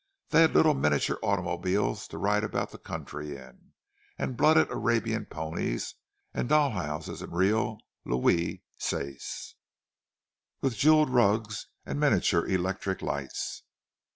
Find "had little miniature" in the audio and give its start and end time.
0.41-1.19